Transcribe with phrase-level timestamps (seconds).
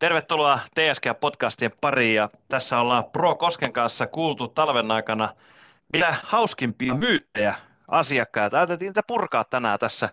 [0.00, 5.28] Tervetuloa TSK-podcastien pariin ja tässä ollaan Pro Kosken kanssa kuultu talven aikana
[5.92, 7.54] mitä hauskimpia myyttejä
[7.88, 8.56] asiakkaita.
[8.56, 10.08] Ajateltiin niitä purkaa tänään tässä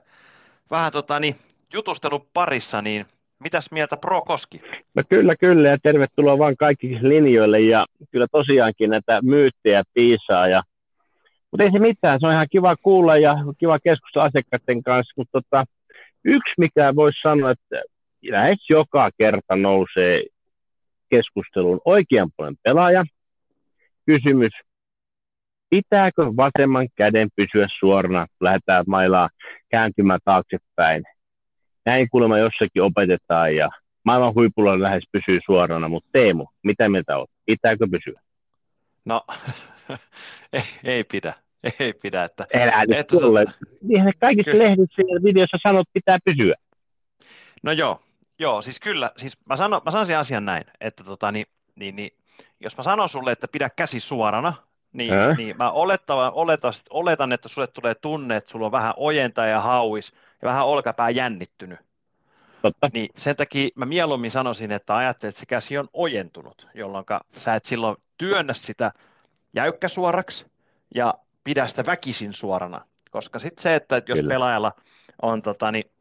[0.72, 1.36] vähän tota, niin,
[1.74, 3.06] jutustelun parissa, niin
[3.40, 4.62] mitäs mieltä Pro Koski?
[4.96, 10.64] No kyllä, kyllä ja tervetuloa vaan kaikki linjoille ja kyllä tosiaankin näitä myyttejä piisaa ja
[11.52, 15.42] mutta ei se mitään, se on ihan kiva kuulla ja kiva keskustella asiakkaiden kanssa, mutta
[15.42, 15.66] tota,
[16.26, 17.82] yksi mikä voisi sanoa, että
[18.32, 20.24] lähes joka kerta nousee
[21.10, 23.06] keskusteluun oikean puolen pelaaja.
[24.06, 24.52] Kysymys,
[25.70, 29.30] pitääkö vasemman käden pysyä suorana, kun lähdetään mailaa
[29.70, 31.04] kääntymään taaksepäin.
[31.86, 33.70] Näin kuulemma jossakin opetetaan ja
[34.06, 37.28] maailman huipulla lähes pysyy suorana, mutta Teemu, mitä mieltä on?
[37.46, 38.22] Pitääkö pysyä?
[39.06, 39.26] No,
[40.54, 41.34] ei, ei pidä.
[41.80, 42.24] Ei pidä.
[42.24, 43.18] Että, Elää nyt että,
[43.82, 44.64] Niinhän kaikissa kyllä.
[44.64, 46.56] lehdissä ja videossa sanot, pitää pysyä.
[47.64, 48.00] No joo,
[48.40, 49.12] Joo, siis kyllä.
[49.18, 52.10] Siis mä, sanon, mä sanoisin asian näin, että tota, niin, niin, niin,
[52.60, 54.54] jos mä sanon sulle, että pidä käsi suorana,
[54.94, 59.46] niin, niin mä oletan, oletan, oletan, että sulle tulee tunne, että sulla on vähän ojenta
[59.46, 61.80] ja hauis ja vähän olkapää jännittynyt.
[62.62, 62.90] Totta.
[62.94, 67.56] Niin sen takia mä mieluummin sanoisin, että ajattelet, että se käsi on ojentunut, jolloin sä
[67.56, 68.92] et silloin työnnä sitä
[69.54, 70.46] jäykkäsuoraksi
[70.96, 72.82] ja pidä sitä väkisin suorana.
[73.12, 74.34] Koska sitten se, että jos Kyllä.
[74.34, 74.72] pelaajalla
[75.22, 75.92] on tota, niin,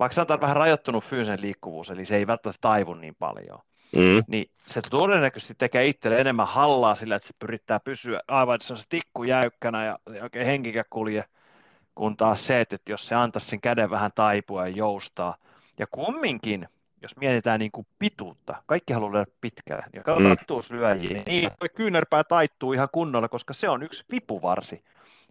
[0.00, 3.58] vaikka sanotaan vähän rajoittunut fyysinen liikkuvuus, eli se ei välttämättä taivu niin paljon,
[3.96, 4.24] mm.
[4.26, 8.72] niin se todennäköisesti tekee itselle enemmän hallaa sillä, että se pyrittää pysyä aivan, että se
[8.72, 11.24] on se tikku jäykkänä ja oikein henkikä kulje,
[11.94, 15.36] kun taas se, että jos se antaisi sen käden vähän taipua ja joustaa.
[15.78, 16.68] Ja kumminkin,
[17.02, 20.38] jos mietitään niin kuin pituutta, kaikki haluaa lyödä pitkään, ja katsotaan mm.
[20.38, 24.84] pituuslyöjiä, niin kyynärpää taittuu ihan kunnolla, koska se on yksi vipuvarsi,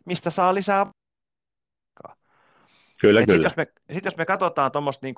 [0.06, 0.86] mistä saa lisää
[3.00, 3.50] Kyllä, kyllä.
[3.50, 5.16] Sitten jos, me, sit jos me katsotaan tuommoista niin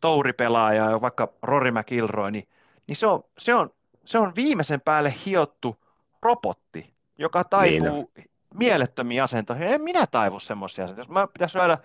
[0.00, 2.48] touripelaajaa, vaikka Rory McIlroy, niin,
[2.86, 3.70] niin se, on, se, on,
[4.04, 5.76] se on viimeisen päälle hiottu
[6.22, 9.68] robotti, joka taipuu niin mielettömiin asentoihin.
[9.68, 11.02] En minä taivu semmoisia asentoja.
[11.02, 11.78] Jos mä pitäisi syödä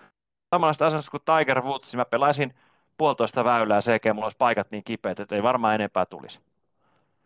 [0.50, 2.54] samanlaista asentosta kuin Tiger Woods, niin mä pelaisin
[2.98, 6.38] puolitoista väylää sekä mulla olisi paikat niin kipeät, että ei varmaan enempää tulisi.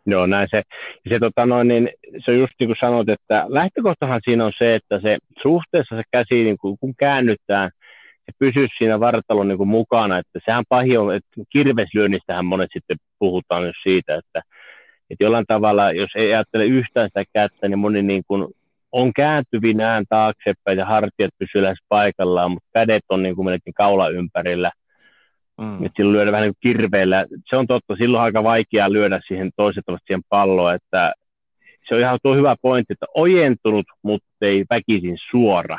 [0.06, 0.62] Joo, näin se.
[1.08, 1.90] Se, tota noin, niin,
[2.24, 6.02] se on just niin kuin sanot, että lähtökohtahan siinä on se, että se suhteessa se
[6.10, 7.70] käsi, niin kun käännytään–
[8.26, 12.96] se pysyisi siinä vartalon niin kuin mukana, että sehän pahi on, että kirveslyönnistähän monet sitten
[13.18, 14.42] puhutaan myös siitä, että,
[15.10, 18.48] että jollain tavalla, jos ei ajattele yhtään sitä kättä, niin moni niin kuin
[18.92, 24.08] on kääntyvinään taaksepäin ja hartiat pysyy lähes paikallaan, mutta kädet on niin kuin melkein kaula
[24.08, 24.70] ympärillä.
[25.60, 25.74] Mm.
[25.74, 27.26] Että silloin lyödä vähän niin kuin kirveillä.
[27.50, 31.12] Se on totta, silloin on aika vaikeaa lyödä siihen toiset siihen palloon, että
[31.88, 35.76] se on ihan tuo hyvä pointti, että ojentunut, mutta ei väkisin suora.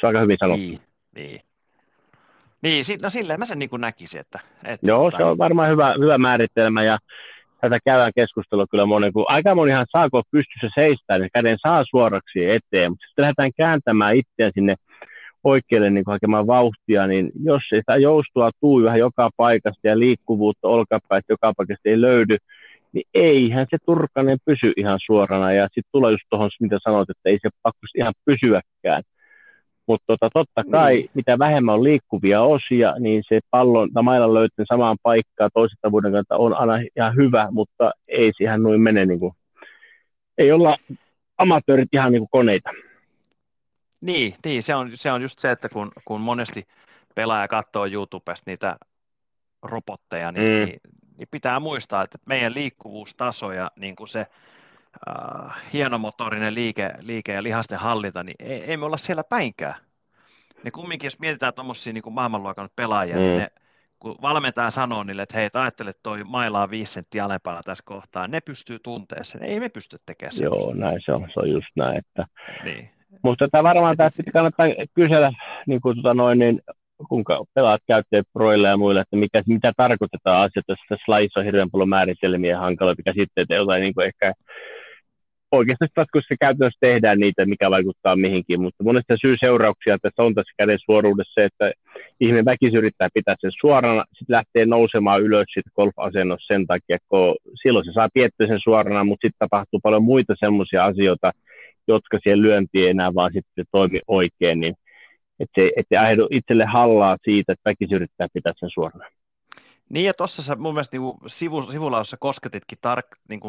[0.00, 0.66] Se on aika hyvin sanottu.
[0.66, 0.80] Niin.
[1.14, 1.40] Niin.
[2.62, 4.40] Niin, no silleen mä sen niin kuin näkisin, että...
[4.64, 5.16] että Joo, tota...
[5.16, 6.98] se on varmaan hyvä, hyvä määritelmä ja
[7.60, 12.50] tätä käydään keskustelua kyllä moni, kun aika monihan saako pystyssä seistää, niin käden saa suoraksi
[12.50, 14.74] eteen, mutta sitten lähdetään kääntämään itseään sinne
[15.44, 19.98] oikealle niin kuin hakemaan vauhtia, niin jos ei sitä joustua tuu vähän joka paikasta ja
[19.98, 22.36] liikkuvuutta olkapäistä joka paikasta ei löydy,
[22.92, 25.52] niin eihän se turkanen pysy ihan suorana.
[25.52, 29.02] Ja sitten tulee just tuohon, mitä sanoit, että ei se pakko ihan pysyäkään.
[29.92, 31.10] Mutta tota, totta kai, niin.
[31.14, 36.12] mitä vähemmän on liikkuvia osia, niin se pallon tai mailan löytää samaan paikkaan toisesta vuoden
[36.12, 39.06] kanssa on aina ihan hyvä, mutta ei siihen noin mene.
[39.06, 39.34] Niin kuin,
[40.38, 40.76] ei olla
[41.38, 42.70] amatöörit ihan niin kuin koneita.
[44.00, 46.66] Niin, niin se, on, se on just se, että kun, kun monesti
[47.14, 48.76] pelaaja katsoo YouTubesta niitä
[49.62, 50.64] robotteja, niin, mm.
[50.66, 50.80] niin,
[51.18, 54.26] niin pitää muistaa, että meidän liikkuvuustaso ja niin kuin se
[55.08, 59.74] äh, hienomotorinen liike, liike ja lihasten hallinta, niin ei, ei me olla siellä päinkään.
[60.64, 63.30] Ne kumminkin, jos mietitään tuommoisia niin maailmanluokan pelaajia, niin mm.
[63.30, 63.48] niin ne,
[63.98, 68.40] kun valmentaja sanoo niille, että hei, ajattele, toi mailaa viisi senttiä alempana tässä kohtaa, ne
[68.40, 69.42] pystyy tuntemaan sen.
[69.42, 70.44] Ei me pysty tekemään sen.
[70.44, 71.98] Joo, näin se on, se on just näin.
[71.98, 72.26] Että...
[72.64, 72.90] Niin.
[73.22, 75.32] Mutta tämä varmaan sitten kannattaa kysellä,
[75.66, 76.60] niin kuin tuota noin, niin
[77.08, 77.24] kun
[77.54, 81.88] pelaat käyttäjät proille ja muille, että mikä, mitä tarkoitetaan asiat, tässä lajissa on hirveän paljon
[81.88, 84.32] määritelmiä ja hankaloita käsitteitä, jotain niin kuin ehkä
[85.52, 90.78] oikeasti kun käytännössä tehdään niitä, mikä vaikuttaa mihinkin, mutta monesti syy-seurauksia tässä on tässä käden
[90.84, 91.72] suoruudessa se, että
[92.20, 97.36] ihminen väkisin yrittää pitää sen suorana, sitten lähtee nousemaan ylös sitten golf-asennossa sen takia, kun
[97.62, 101.30] silloin se saa piettyä sen suorana, mutta sitten tapahtuu paljon muita semmoisia asioita,
[101.88, 104.74] jotka siihen lyöntiin enää vaan sitten toimi oikein, niin
[105.40, 105.86] että se, et
[106.30, 109.06] itselle hallaa siitä, että väkisin yrittää pitää sen suorana.
[109.88, 113.40] Niin ja tuossa sä mun mielestä niin sivu, sivulaussa kosketitkin tark, niin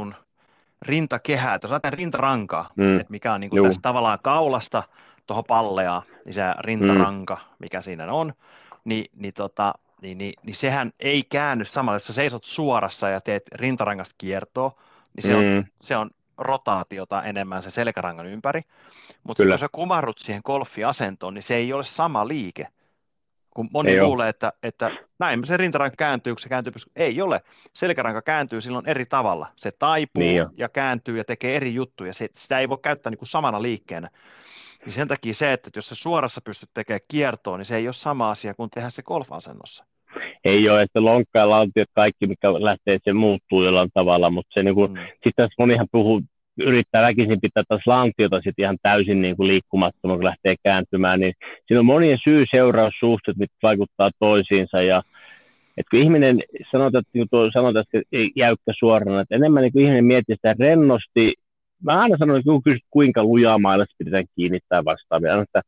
[0.83, 3.00] rintakehää, jos ajatellaan rintarankaa, mm.
[3.00, 4.83] että mikä on niin kuin tässä tavallaan kaulasta
[5.27, 7.56] tuohon palleaan, niin se rintaranka, mm.
[7.59, 8.33] mikä siinä on,
[8.85, 13.21] niin, niin tota, niin, niin, niin sehän ei käänny samalla, jos sä seisot suorassa ja
[13.21, 14.71] teet rintarangasta kiertoa,
[15.15, 15.57] niin se, mm.
[15.57, 18.62] on, se on rotaatiota enemmän se selkärangan ympäri,
[19.24, 22.68] mutta kun sä kumarrut siihen golfiasentoon, niin se ei ole sama liike.
[23.56, 27.42] Kun moni ei luulee, että, että näin se rintaranka kääntyy, kun se kääntyy, ei ole.
[27.74, 29.48] Selkäranka kääntyy silloin eri tavalla.
[29.56, 32.14] Se taipuu niin ja kääntyy ja tekee eri juttuja.
[32.14, 34.10] Se, sitä ei voi käyttää niin kuin samana liikkeenä.
[34.86, 37.94] Niin sen takia se, että jos se suorassa pystyt tekemään kiertoa, niin se ei ole
[37.94, 39.86] sama asia kuin tehdä se golfasennossa.
[40.44, 44.64] Ei ole, että lonkka ja lantiot, kaikki mikä lähtee, se muuttuu jollain tavalla, mutta se
[44.64, 44.98] niin kuin, mm.
[45.24, 46.22] sitten monihan puhuu,
[46.58, 51.34] yrittää väkisin pitää taas lantiota sitten ihan täysin niin kuin liikkumattoman, kun lähtee kääntymään, niin
[51.68, 54.82] siinä on monien syy-seuraussuhteet, mitkä vaikuttaa toisiinsa.
[54.82, 55.02] Ja
[55.78, 56.40] että kun ihminen,
[56.72, 60.56] sanotaan, että, niin tuo, sanotaan, että jäykkä suorana, että enemmän niin kuin ihminen miettii sitä
[60.60, 61.34] rennosti,
[61.84, 65.62] mä aina sanon, että kun kysyt, kuinka lujaa mailla pidetään kiinni tai vastaavia, että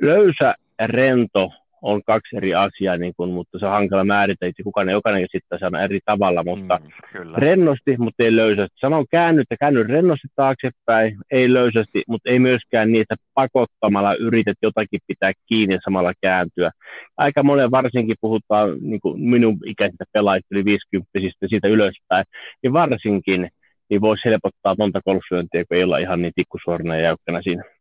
[0.00, 0.54] löysä,
[0.86, 5.26] rento, on kaksi eri asiaa, niin kuin, mutta se on hankala määritellä, että kukaan, jokainen
[5.32, 7.38] sitten sana eri tavalla, mutta mm, kyllä.
[7.38, 8.76] rennosti, mutta ei löysästi.
[8.80, 15.00] Sanon käänny, että käänny rennosti taaksepäin, ei löysästi, mutta ei myöskään niitä pakottamalla yrität jotakin
[15.06, 16.70] pitää kiinni ja samalla kääntyä.
[17.16, 21.10] Aika monen varsinkin puhutaan niin kuin minun ikäisistä pelaajista, yli 50
[21.48, 22.24] siitä ylöspäin,
[22.62, 23.48] niin varsinkin
[23.90, 27.77] niin voisi helpottaa monta golflyöntiä, kun ei olla ihan niin tikkusuorana ja jäykkänä siinä.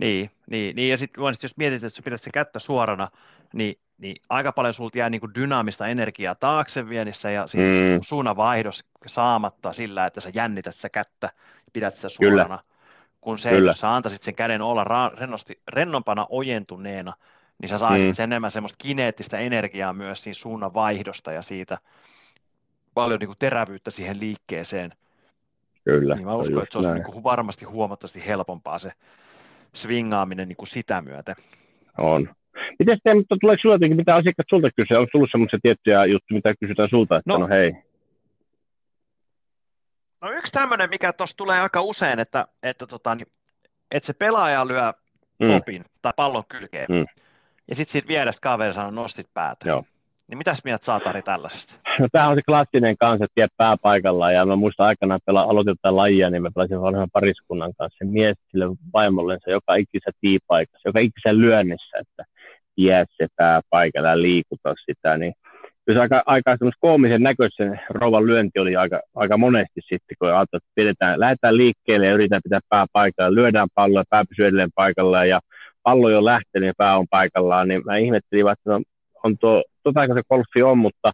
[0.00, 3.08] Niin, niin, niin ja sitten jos mietit, että sä pidät se kättä suorana,
[3.52, 8.00] niin, niin aika paljon sulta jää niin kuin dynaamista energiaa taakse vienissä ja mm.
[8.02, 11.30] suunnanvaihdos saamatta sillä, että sä jännität sitä kättä
[11.72, 12.58] pidät sitä suorana.
[12.58, 12.70] Kyllä.
[13.20, 13.70] Kun se, Kyllä.
[13.70, 17.12] jos sä antaisit sen käden olla ra- rennosti, rennompana ojentuneena,
[17.58, 18.14] niin sä saisit mm.
[18.14, 21.78] sen enemmän semmoista kineettistä energiaa myös siinä suunnanvaihdosta ja siitä
[22.94, 24.92] paljon niin kuin terävyyttä siihen liikkeeseen.
[25.84, 26.14] Kyllä.
[26.14, 28.92] Niin mä uskon, että se olisi niin kuin varmasti huomattavasti helpompaa se
[29.74, 31.34] swingaaminen niin kuin sitä myöten.
[31.98, 32.28] On.
[32.78, 34.98] Miten sitten, mutta tuleeko sinulla jotenkin mitä asiakkaat sulta kysyä?
[34.98, 37.72] Onko tullut semmoisia tiettyjä juttuja, mitä kysytään sulta, että no, no hei?
[40.20, 43.26] No yksi tämmöinen, mikä tuossa tulee aika usein, että, että, tota, niin,
[43.90, 44.92] että se pelaaja lyö
[45.38, 45.50] mm.
[45.50, 46.86] opin tai pallon kylkeen.
[46.88, 47.06] Mm.
[47.68, 49.68] Ja sitten siitä vierestä kaveri sanoo, nostit päätä.
[49.68, 49.84] Joo.
[50.30, 51.74] Niin mitäs mieltä saa Tari tällaisesta?
[51.98, 54.32] No tämä on se klassinen kanssa, että pää paikalla.
[54.32, 58.04] Ja mä muistan aikanaan pela, aloitin tätä lajia, niin mä pelasin vanhan pariskunnan kanssa.
[58.04, 62.24] Mies sille vaimollensa joka ikisessä tiipaikassa, joka ikisessä lyönnissä, että
[62.76, 65.16] jää se pää paikalla ja liikuta sitä.
[65.16, 65.32] Niin
[65.86, 70.62] kyllä aika, aika semmoista koomisen näköisen rouvan lyönti oli aika, aika monesti sitten, kun ajattelin,
[70.62, 75.28] että pidetään, lähdetään liikkeelle ja yritetään pitää pää paikalla, lyödään palloa, pää pysyy edelleen paikallaan
[75.28, 75.40] ja
[75.82, 78.80] pallo jo lähtenyt ja pää on paikallaan, niin mä ihmettelin, että no,
[79.24, 81.12] on tuo, tota se golfi on, mutta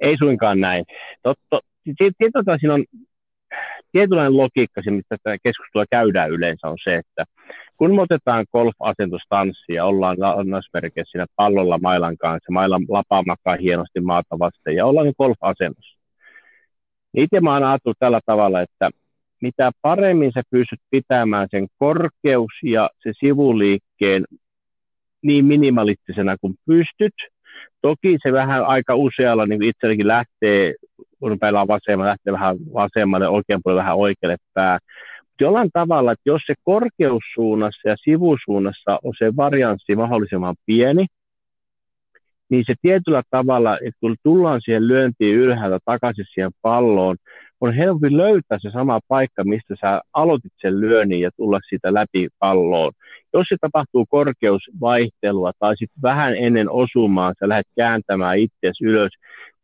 [0.00, 0.84] ei suinkaan näin.
[1.22, 1.60] Totta,
[2.18, 2.84] tietyllä siinä on
[3.92, 7.24] tietynlainen logiikka, mistä tätä keskustelua käydään yleensä, on se, että
[7.76, 14.00] kun me otetaan golf-asentostanssi ja ollaan lainausmerkeissä siinä pallolla mailan kanssa, mailan lapa makaa hienosti
[14.00, 15.98] maata vasten ja ollaan golf-asennossa.
[17.12, 18.90] Niin itse mä oon ajatellut tällä tavalla, että
[19.40, 24.24] mitä paremmin sä pystyt pitämään sen korkeus ja se sivuliikkeen
[25.22, 27.14] niin minimalistisena kuin pystyt.
[27.82, 30.74] Toki se vähän aika usealla niin itselläkin lähtee,
[31.20, 34.78] kun pelaa vasemmalla, lähtee vähän vasemmalle, oikean puolelle vähän oikealle pää.
[35.20, 41.06] Mutta jollain tavalla, että jos se korkeussuunnassa ja sivusuunnassa on se varianssi mahdollisimman pieni,
[42.50, 47.16] niin se tietyllä tavalla, että kun tullaan siihen lyöntiin ylhäältä takaisin siihen palloon,
[47.60, 52.28] on helpompi löytää se sama paikka, mistä sä aloitit sen lyönnin ja tulla siitä läpi
[52.38, 52.92] palloon.
[53.32, 59.12] Jos se tapahtuu korkeusvaihtelua tai sitten vähän ennen osumaan, sä lähdet kääntämään itseäsi ylös,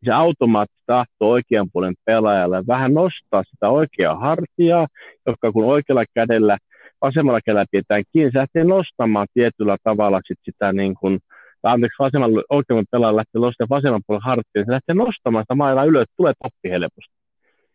[0.01, 4.87] niin se automaattisesti tahtoo oikean puolen pelaajalle vähän nostaa sitä oikeaa hartiaa,
[5.25, 6.57] joka kun oikealla kädellä,
[7.01, 11.19] vasemmalla kädellä pidetään kiinni, se lähtee nostamaan tietyllä tavalla sit sitä niin kuin,
[11.63, 16.07] anteeksi, vasemmalla, oikeamman pelaajan lähtee nostamaan vasemman puolen hartia, se lähtee nostamaan sitä mailaa ylös,
[16.17, 17.24] tulee toppi helposti.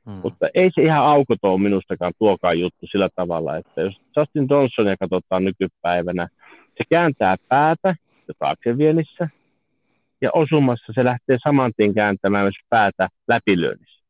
[0.06, 0.20] Hmm.
[0.22, 5.44] Mutta ei se ihan aukoton minustakaan tuokaan juttu sillä tavalla, että jos Justin Johnsonia katsotaan
[5.44, 6.28] nykypäivänä,
[6.78, 7.94] se kääntää päätä
[8.28, 9.28] jo taaksevienissä,
[10.20, 14.00] ja osumassa se lähtee saman tien kääntämään myös päätä läpilyönnissä.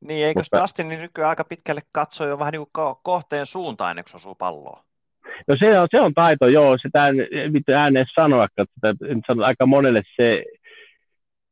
[0.00, 0.60] Niin, eikö Mutta...
[0.60, 4.34] Justin niin nykyään aika pitkälle katso jo vähän niin kuin kohteen suuntaan ennen kuin osuu
[4.34, 4.84] palloa?
[5.48, 8.94] No se on, se on taito, joo, sitä en vittu ääneen sanoa, että
[9.44, 10.44] aika monelle se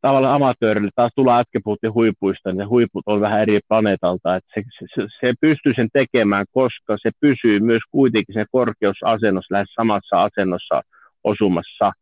[0.06, 4.62] tavallaan amatöörille, taas tullaan äsken puhuttiin huipuista, niin huiput on vähän eri planeetalta, että se,
[4.94, 10.82] se, se pystyy sen tekemään, koska se pysyy myös kuitenkin sen korkeusasennossa lähes samassa asennossa
[11.24, 11.92] osumassa,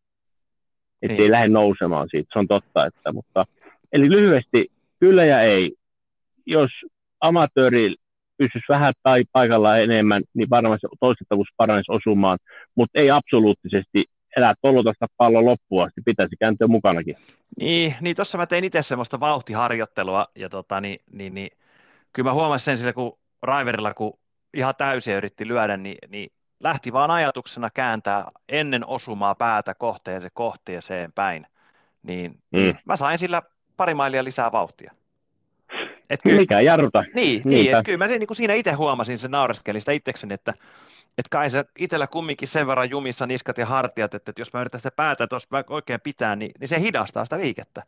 [1.02, 1.20] että niin.
[1.20, 3.44] ei lähde nousemaan siitä, se on totta, että, mutta
[3.92, 4.68] eli lyhyesti,
[5.00, 5.72] kyllä ja ei,
[6.46, 6.70] jos
[7.20, 7.94] amatööri
[8.38, 12.38] pysyisi vähän tai paikalla enemmän, niin varmasti toistettavuus paranisi osumaan,
[12.76, 14.04] mutta ei absoluuttisesti
[14.36, 17.16] elää tolutasta pallon loppuun asti, pitäisi kääntyä mukanakin.
[17.58, 21.50] Niin, niin tuossa mä tein itse semmoista vauhtiharjoittelua, ja tota, niin, niin, niin,
[22.12, 24.18] kyllä mä huomasin sen sillä, kun Raiverilla, kun
[24.54, 31.12] ihan täysin yritti lyödä, niin, niin lähti vaan ajatuksena kääntää ennen osumaa päätä kohteeseen kohteeseen
[31.12, 31.46] päin,
[32.02, 32.74] niin mm.
[32.84, 33.42] mä sain sillä
[33.76, 34.92] pari mailia lisää vauhtia.
[36.14, 37.04] Et kyllä, Mikä jarruta.
[37.14, 40.34] Niin, niin että kyllä mä sen, niin kuin siinä itse huomasin sen naureskelin sitä itsekseni,
[40.34, 40.54] että,
[41.18, 44.60] että kai se itsellä kumminkin sen verran jumissa niskat ja hartiat, että, että jos mä
[44.60, 47.82] yritän sitä päätä tuossa oikein pitää, niin, niin se hidastaa sitä liikettä.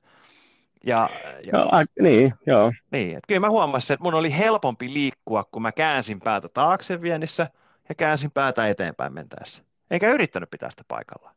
[0.84, 2.72] Ja, ja, joo, a, niin, joo.
[2.90, 7.02] Niin, että kyllä mä huomasin, että mun oli helpompi liikkua, kun mä käänsin päätä taakse
[7.02, 7.50] viennissä
[7.88, 9.62] ja käänsin päätä eteenpäin mentäessä.
[9.90, 11.35] Eikä yrittänyt pitää sitä paikallaan.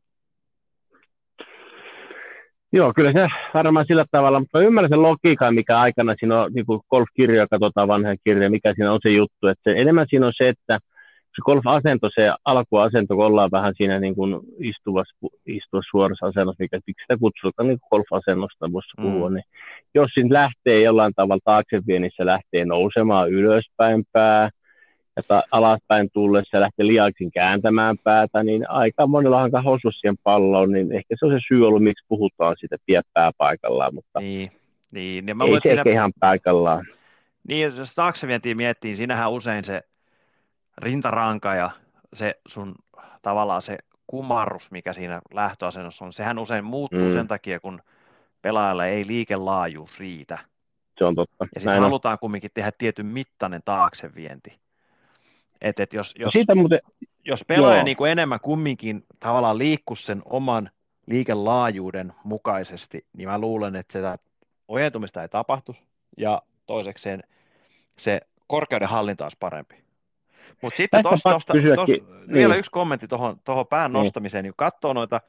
[2.73, 6.65] Joo, kyllä se varmaan sillä tavalla, mutta ymmärrän sen logiikan, mikä aikana siinä on, niin
[6.65, 10.33] kuin golf-kirjoja katsotaan vanha kirja, mikä siinä on se juttu, että se, enemmän siinä on
[10.35, 10.79] se, että
[11.35, 16.79] se golf-asento, se alkuasento, kun ollaan vähän siinä niin kuin istuvassa, istuvassa suorassa asennossa, mikä
[16.87, 19.03] miksi sitä kutsutaan niin golf-asennosta voisi mm.
[19.03, 19.43] puhua, niin
[19.95, 24.49] jos siinä lähtee jollain tavalla taakse niin se lähtee nousemaan ylöspäin pää,
[25.27, 30.71] ta- alaspäin tullessa ja lähtee liiaksi kääntämään päätä, niin aika monella on osu siihen palloon,
[30.71, 33.01] niin ehkä se on se syy ollut, miksi puhutaan siitä tie
[33.37, 34.51] paikallaan, mutta niin,
[34.91, 35.27] niin.
[35.27, 35.83] Ja mä ei se siinä...
[35.91, 36.85] ihan paikallaan.
[37.47, 39.81] Niin, jos taaksevientiin miettii, siinähän usein se
[40.77, 41.69] rintaranka ja
[42.13, 42.75] se sun
[43.21, 47.13] tavallaan se kumarrus, mikä siinä lähtöasennossa on, sehän usein muuttuu mm.
[47.13, 47.81] sen takia, kun
[48.41, 50.37] pelaajalle ei liikelaajuus riitä.
[50.97, 51.47] Se on totta.
[51.55, 54.59] Ja sitten halutaan kumminkin tehdä tietyn mittainen taaksevienti.
[55.61, 56.79] Et, et jos, jos, Siitä muuten,
[57.25, 60.69] jos pelaaja niin kuin enemmän kumminkin tavallaan liikkuu sen oman
[61.07, 64.17] liikelaajuuden mukaisesti, niin mä luulen, että sitä
[64.67, 65.75] ojentumista ei tapahtu,
[66.17, 67.23] ja toisekseen
[67.97, 69.75] se korkeuden hallinta olisi parempi.
[70.61, 72.33] Mutta sitten tuosta, tosta, tosta, niin.
[72.33, 74.03] vielä yksi kommentti tuohon pään niin.
[74.03, 75.21] nostamiseen, niin kun katsoo noita,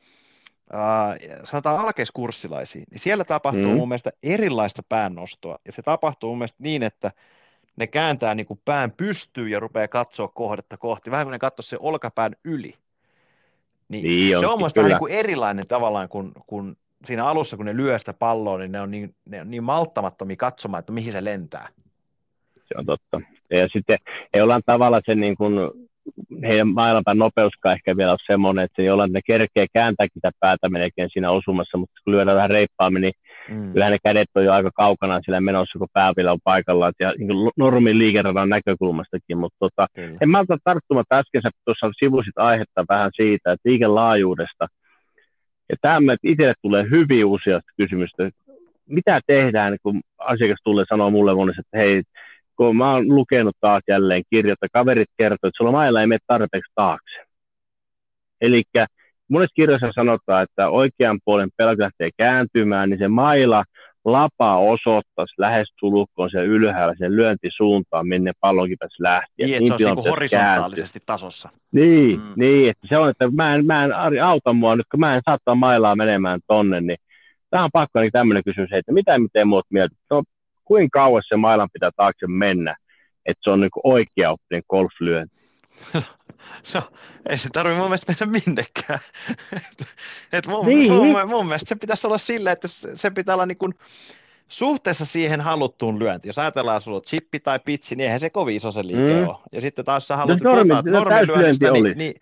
[0.74, 3.76] äh, sanotaan alkeiskurssilaisia, niin siellä tapahtuu mm.
[3.76, 7.12] mun mielestä erilaista päännostoa, ja se tapahtuu mun mielestä niin, että
[7.80, 11.62] ne kääntää niin kuin pään pystyyn ja rupeaa katsoa kohdetta kohti, vähän kuin ne katsoo
[11.62, 12.74] se olkapään yli.
[13.88, 17.76] Niin, niin se on mielestäni niin kuin erilainen tavallaan kuin, kuin siinä alussa, kun ne
[17.76, 21.24] lyö sitä palloa, niin ne on niin, ne on niin malttamattomia katsomaan, että mihin se
[21.24, 21.68] lentää.
[22.54, 23.20] Se on totta.
[23.50, 23.98] Ja sitten
[24.34, 25.54] ei olla tavalla se niin kuin
[26.42, 31.10] heidän maailmanpään nopeuskaan ehkä vielä ole semmoinen, että jollain ne kerkee kääntääkin sitä päätä melkein
[31.12, 33.14] siinä osumassa, mutta kun lyödään vähän reippaammin, niin
[33.50, 33.72] mm.
[33.72, 37.14] kyllähän ne kädet on jo aika kaukana sillä menossa, kun pää vielä on paikallaan, ja
[37.18, 40.16] niin normin liikeradan näkökulmastakin, mutta tota, mm.
[40.20, 44.66] en malta tarttumatta äsken, sä tuossa sivusit aihetta vähän siitä, että liikelaajuudesta,
[45.68, 48.30] ja tämä itselle tulee hyvin useasti kysymystä,
[48.86, 52.02] mitä tehdään, kun asiakas tulee sanoa mulle monesti, että hei,
[52.56, 56.72] kun mä oon lukenut taas jälleen kirjoita, kaverit kertoo, että sulla mailla ei mene tarpeeksi
[56.74, 57.16] taakse.
[58.40, 58.62] Eli
[59.30, 63.64] monessa kirjassa sanotaan, että oikean puolen pelkä lähtee kääntymään, niin se maila
[64.04, 69.46] lapa osoittaisi lähes tulukkoon sen ylhäällä sen lyöntisuuntaan, minne pallonkin pääsi lähteä.
[69.46, 71.14] Niin, niin se on niin horisontaalisesti kääntyä.
[71.14, 71.48] tasossa.
[71.72, 72.32] Niin, mm.
[72.36, 73.92] niin, että se on, että mä en, mä en
[74.24, 76.98] auta mua nyt, kun mä en saattaa mailaa menemään tonne, niin
[77.50, 79.96] tämä on pakko niin tämmöinen kysymys, että mitä miten muut mieltä?
[80.10, 80.22] No,
[80.64, 82.76] kuinka kauas se mailan pitää taakse mennä,
[83.26, 85.36] että se on niin oikea oppinen golflyönti.
[86.74, 86.82] No,
[87.28, 88.98] ei se tarvitse mun mielestä mennä minnekään.
[90.32, 90.92] et mun, niin.
[90.92, 93.74] mun, mun, mielestä se pitäisi olla sillä, että se pitää olla niin kuin
[94.48, 96.28] suhteessa siihen haluttuun lyöntiin.
[96.28, 99.28] Jos ajatellaan, sulla chippi tai pitsi, niin eihän se kovin iso se liike mm.
[99.28, 99.38] ole.
[99.52, 102.14] Ja sitten taas sä haluat no, normi, normilyönnistä, niin, niin,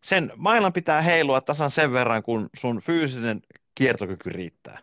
[0.00, 3.42] sen mailan pitää heilua tasan sen verran, kun sun fyysinen
[3.74, 4.78] kiertokyky riittää.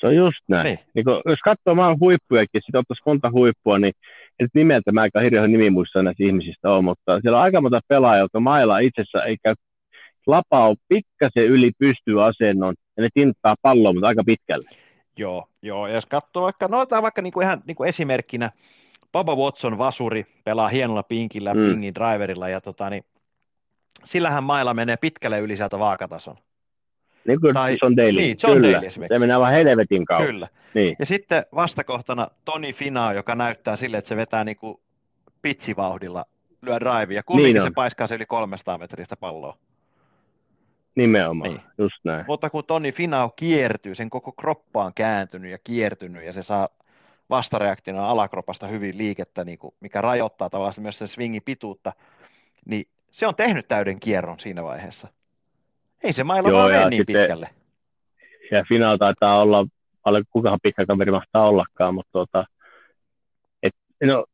[0.00, 0.64] Se on just näin.
[0.64, 0.78] Niin.
[0.94, 3.92] Niin kun, jos katsoo maan huippujakin, sitten ottaisi monta huippua, niin
[4.38, 8.24] et nimeltä mä aika hirveän nimimuissa näistä ihmisistä on, mutta siellä on aika monta pelaajaa,
[8.24, 9.54] jotka mailla itsessä eikä
[10.26, 14.70] lapaa pikkasen yli pystyy asennon, ja ne tinttaa palloa, mutta aika pitkälle.
[15.16, 15.86] Joo, joo.
[15.86, 18.50] ja jos katsoo vaikka, no otetaan vaikka niinku ihan niinku esimerkkinä,
[19.12, 21.60] Baba Watson vasuri pelaa hienolla pinkillä, mm.
[21.60, 23.04] pingin driverilla, ja tota, niin,
[24.04, 26.36] sillähän mailla menee pitkälle yli sieltä vaakatason.
[27.26, 28.12] Niin tai, John Daly.
[28.12, 28.72] Niin, John Kyllä.
[28.72, 29.14] Daly esimerkiksi.
[29.14, 30.26] Se menee aivan helvetin kautta.
[30.26, 30.48] Kyllä.
[30.74, 30.96] Niin.
[30.98, 34.80] Ja sitten vastakohtana Toni Finaa, joka näyttää sille, että se vetää niin kuin
[35.42, 36.24] pitsivauhdilla,
[36.62, 37.22] lyö drivea.
[37.22, 39.56] Kumminkin niin se paiskaa se yli 300 metristä palloa.
[40.94, 41.62] Nimenomaan, niin.
[41.78, 42.24] just näin.
[42.28, 46.68] Mutta kun Toni Finau kiertyy, sen koko kroppa on kääntynyt ja kiertynyt ja se saa
[47.30, 51.92] vastareaktiona alakropasta hyvin liikettä, niin kuin, mikä rajoittaa tavallaan myös sen swingin pituutta,
[52.64, 55.08] niin se on tehnyt täyden kierron siinä vaiheessa.
[56.04, 57.50] Ei se mailla Joo, vaan mene niin sitten, pitkälle.
[58.50, 59.66] Ja final taitaa olla,
[60.04, 62.44] paljon kukaan pitkä kaveri mahtaa ollakaan, mutta tota,
[63.62, 63.72] et,
[64.04, 64.24] no,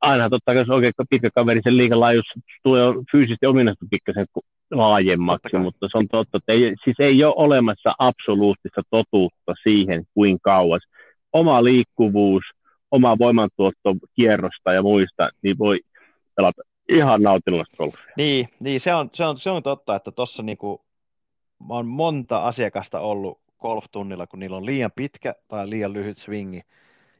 [0.00, 2.24] aina totta kai jos oikein pitkä kaveri sen liikan laajuus
[2.62, 4.26] tulee fyysisesti ominaisesti pikkasen
[4.70, 10.38] laajemmaksi, mutta se on totta, että ei, siis ei ole olemassa absoluuttista totuutta siihen, kuin
[10.42, 10.82] kauas.
[11.32, 12.42] Oma liikkuvuus,
[12.90, 15.80] oma voimantuotto kierrosta ja muista, niin voi
[16.36, 18.14] pelata ihan nautinnollista golfia.
[18.16, 20.84] Niin, niin se, on, se, on, se on totta, että tuossa niinku,
[21.68, 26.62] mä oon monta asiakasta ollut golf-tunnilla, kun niillä on liian pitkä tai liian lyhyt swingi.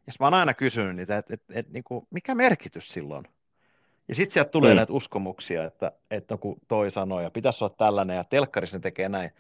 [0.07, 3.25] Ja mä oon aina kysynyt niitä, että et, et, niinku, mikä merkitys silloin?
[4.09, 4.77] Ja sitten sieltä tulee mm.
[4.77, 9.09] näitä uskomuksia, että, että kun toi sanoo ja pitäisi olla tällainen ja telkkarissa ne tekee
[9.09, 9.31] näin.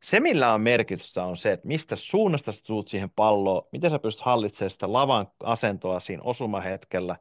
[0.00, 3.98] Se, millä on merkitystä, on se, että mistä suunnasta sä tuut siihen palloon, miten sä
[3.98, 7.16] pystyt hallitsemaan sitä lavan asentoa siinä osumahetkellä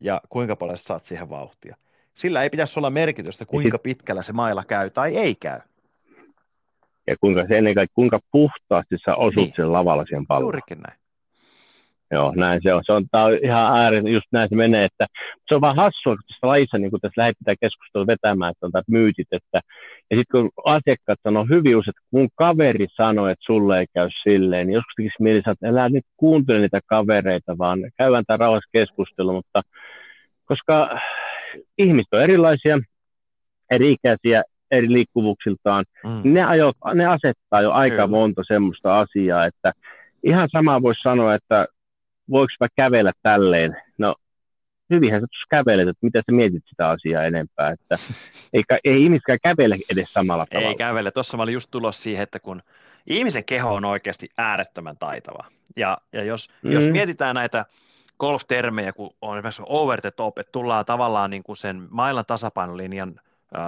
[0.00, 1.76] ja kuinka paljon sä saat siihen vauhtia.
[2.14, 5.60] Sillä ei pitäisi olla merkitystä, kuinka pitkällä se mailla käy tai ei käy.
[7.06, 9.52] Ja kuinka se ennen kaikkea, kuinka puhtaasti sä osut niin.
[9.56, 10.44] sen lavalla siihen palloon.
[10.44, 11.02] Juurikin näin.
[12.12, 12.82] Joo, näin se on.
[12.86, 15.06] Se on, tää on ihan äärin, just näin se menee, että
[15.48, 18.82] se on vaan hassua, kun tässä lajissa, niin kun tässä lähdetään keskustelua vetämään, että on
[18.88, 19.60] myytit, että,
[20.10, 24.08] ja sitten kun asiakkaat sanoo hyvin usein, että mun kaveri sanoi, että sulle ei käy
[24.22, 28.70] silleen, niin joskus tekisi mieli että älä nyt kuuntele niitä kavereita, vaan käydään tämä rauhassa
[28.72, 29.62] keskustelu, mutta
[30.44, 30.98] koska
[31.78, 32.78] ihmiset on erilaisia,
[33.70, 34.42] eri ikäisiä,
[34.72, 36.20] eri liikkuvuuksiltaan, mm.
[36.22, 38.06] niin ne, ajo, ne asettaa jo aika Kyllä.
[38.06, 39.72] monta semmoista asiaa, että
[40.22, 41.66] ihan sama voisi sanoa, että
[42.30, 43.76] voiko mä kävellä tälleen?
[43.98, 44.14] No,
[44.90, 47.96] hyvinhän sä tuossa kävelet, että mitä sä mietit sitä asiaa enempää, että
[48.52, 50.68] ei, ei ihmiskään kävele edes samalla tavalla.
[50.68, 52.62] Ei kävele, tuossa mä olin just tulossa siihen, että kun
[53.06, 55.44] ihmisen keho on oikeasti äärettömän taitava,
[55.76, 56.72] ja, ja jos, mm.
[56.72, 57.66] jos mietitään näitä
[58.18, 63.20] golf-termejä, kun on esimerkiksi over the top, että tullaan tavallaan niin kuin sen mailan tasapainolinjan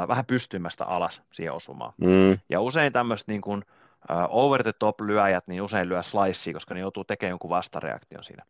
[0.08, 1.92] vähän pystymästä alas siihen osumaan.
[1.96, 2.38] Mm.
[2.48, 3.64] Ja usein tämmöistä niin kuin,
[4.28, 8.44] over the top lyöjät, niin usein lyö slicea, koska ne joutuu tekemään jonkun vastareaktion siinä.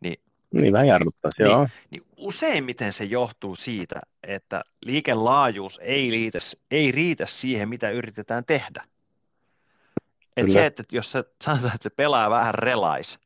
[0.00, 0.20] Niin,
[0.52, 1.68] niin vähän jarruttaisi, niin, joo.
[1.90, 6.38] Niin useimmiten se johtuu siitä, että liikelaajuus ei, liitä,
[6.70, 8.84] ei riitä siihen, mitä yritetään tehdä.
[10.36, 13.18] Et se, että jos sä sanotaan, että se pelaa vähän relais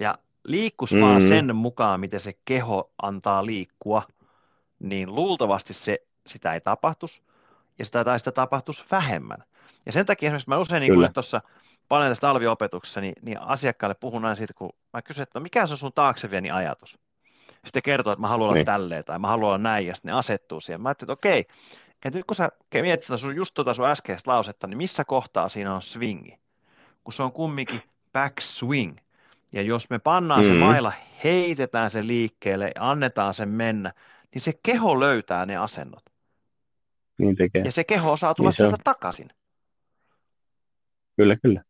[0.00, 1.06] ja liikkus mm-hmm.
[1.06, 4.02] vaan sen mukaan, miten se keho antaa liikkua,
[4.78, 7.22] niin luultavasti se, sitä ei tapahtus
[7.78, 9.44] ja sitä tai sitä tapahtuisi vähemmän.
[9.86, 11.40] Ja sen takia esimerkiksi mä usein, niin tuossa
[11.88, 15.66] paljon tästä talviopetuksessa, niin, niin asiakkaille puhun aina siitä, kun mä kysyn, että no mikä
[15.66, 16.98] se on sun taakse vieni ajatus?
[17.64, 18.66] Sitten kertoo, että mä haluan olla niin.
[18.66, 20.80] tälleen tai mä haluan olla näin, ja sitten ne asettuu siihen.
[20.80, 21.40] Mä ajattelin, että okei,
[22.04, 22.48] että nyt kun sä
[22.82, 26.38] mietit sun, just tuota sun äskeistä lausetta, niin missä kohtaa siinä on swingi?
[27.04, 27.82] Kun se on kumminkin
[28.12, 28.96] back swing.
[29.52, 30.54] Ja jos me pannaan mm-hmm.
[30.54, 30.92] se maila,
[31.24, 33.92] heitetään se liikkeelle annetaan sen mennä,
[34.34, 36.02] niin se keho löytää ne asennot.
[37.18, 37.62] Niin tekee.
[37.64, 39.28] Ja se keho osaa tulla niin sieltä takaisin.
[41.16, 41.62] Kyllä, kyllä.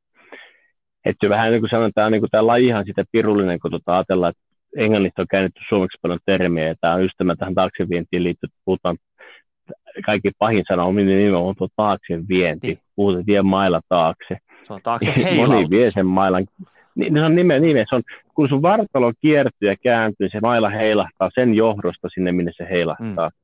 [1.04, 4.42] Että vähän niin kuin sanotaan, niin kuin tämä lajihan sitä pirullinen, kun tuota ajatellaan, että
[4.84, 8.62] englannista on käännetty suomeksi paljon termiä, ja tämä on just tämä tähän taaksevientiin liittyy, että
[8.64, 8.96] puhutaan,
[10.06, 12.78] kaikki pahin sana on nimenomaan tuo taaksevienti, niin.
[12.96, 14.38] puhutaan vie mailla taakse.
[14.66, 16.46] Se on taakse Moni vie sen mailan,
[16.94, 18.02] niin, se on nime, nime, se on,
[18.34, 23.28] kun sun vartalo kiertyy ja kääntyy, se maila heilahtaa sen johdosta sinne, minne se heilahtaa.
[23.28, 23.43] Mm.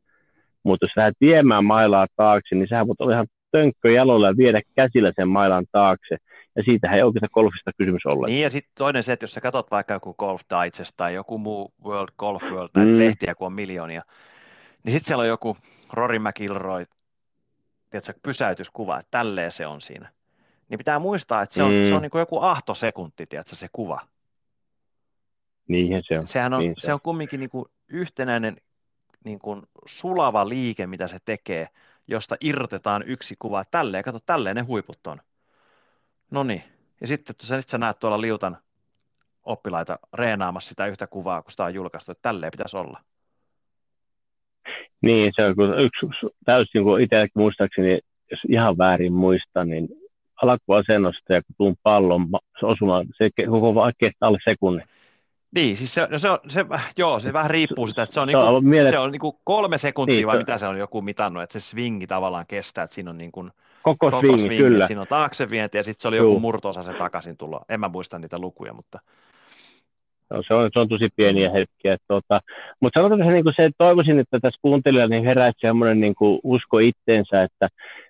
[0.62, 4.60] Mutta jos lähdet viemään mailaa taakse, niin sä voit olla ihan tönkkö jaloilla ja viedä
[4.74, 6.16] käsillä sen mailan taakse.
[6.56, 8.26] Ja siitähän ei oikeastaan golfista kysymys ole.
[8.26, 11.38] Niin ja sitten toinen se, että jos sä katsot vaikka joku Golf Digest tai joku
[11.38, 12.98] muu World Golf World, näitä mm.
[12.98, 14.02] lehtiä, kun on miljoonia,
[14.84, 15.56] niin sitten siellä on joku
[15.92, 16.86] Rory McIlroy,
[17.90, 20.08] tiedätkö, pysäytyskuva, että tälleen se on siinä.
[20.68, 21.88] Niin pitää muistaa, että se on, mm.
[21.88, 24.00] se on niin kuin joku ahtosekunti, tiedätkö, se kuva.
[25.68, 26.26] Niinhän se on.
[26.26, 28.56] Sehän on, niin se, se on kumminkin niin kuin yhtenäinen
[29.24, 31.68] niin kuin sulava liike, mitä se tekee,
[32.09, 33.64] josta irrotetaan yksi kuva.
[33.70, 35.18] Tälleen, kato, tälleen ne huiput on.
[36.30, 36.62] No niin.
[37.00, 38.59] Ja sitten sä, sit sä näet tuolla liutan
[39.42, 43.00] oppilaita reenaamassa sitä yhtä kuvaa, kun sitä on julkaistu, että tälleen pitäisi olla.
[45.02, 46.06] Niin, se on yksi
[46.44, 47.98] täysin, niin kuin itse muistaakseni,
[48.30, 49.88] jos ihan väärin muistan, niin
[50.42, 52.28] alkuasennosta ja kun tuun pallon
[52.62, 53.74] osumaan, se koko
[54.20, 54.88] alle sekunnin.
[55.54, 56.64] Niin, siis se, no se, on, se,
[56.96, 58.90] joo, se vähän riippuu sitä, että se on, niinku, on, miele...
[58.90, 62.06] se on niinku kolme sekuntia niin, vai mitä se on joku mitannut, että se swingi
[62.06, 63.50] tavallaan kestää, että siinä on niin kuin,
[63.82, 64.86] koko, koko swingi, swingi, kyllä.
[64.86, 66.28] Siinä on taaksevienti ja sitten se oli Juu.
[66.28, 67.60] joku murtoosa se takaisin tulo.
[67.68, 68.98] En mä muista niitä lukuja, mutta...
[70.30, 71.96] No, se, on, se on tosi pieniä hetkiä.
[72.08, 72.40] Tota,
[72.80, 76.14] mutta sanotaan se, niin kuin se, että toivoisin, että tässä kuuntelijalla niin heräisi semmoinen niin
[76.14, 77.68] kuin usko itteensä, että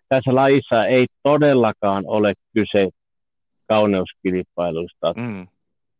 [0.08, 2.88] tässä lajissa ei todellakaan ole kyse
[3.68, 5.12] kauneuskilpailusta.
[5.16, 5.46] Mm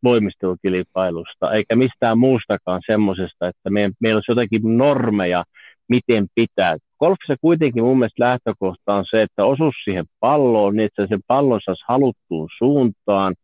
[0.02, 5.44] voimistelukilpailusta, eikä mistään muustakaan semmoisesta, että me, meillä olisi jotakin normeja,
[5.88, 6.76] miten pitää.
[6.98, 11.60] Golfissa kuitenkin mun mielestä lähtökohta on se, että osuus siihen palloon, niin että sen pallon
[11.64, 13.34] saisi haluttuun suuntaan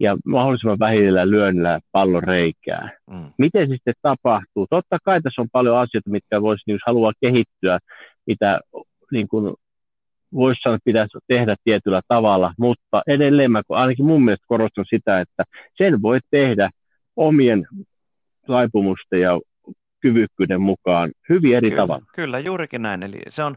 [0.00, 2.90] ja mahdollisimman vähillä lyönnillä pallon reikää.
[3.10, 3.32] Mm.
[3.38, 4.66] Miten se sitten tapahtuu?
[4.70, 7.78] Totta kai tässä on paljon asioita, mitkä voisi, jos haluaa kehittyä,
[8.26, 8.60] mitä
[9.12, 9.54] niin kuin
[10.34, 15.20] voisi sanoa, että pitäisi tehdä tietyllä tavalla, mutta edelleen mä ainakin mun mielestä korostan sitä,
[15.20, 16.70] että sen voi tehdä
[17.16, 17.66] omien
[18.46, 19.40] taipumusten ja
[20.00, 22.04] kyvykkyyden mukaan hyvin eri kyllä, tavalla.
[22.14, 23.02] Kyllä, juurikin näin.
[23.02, 23.56] Eli se on,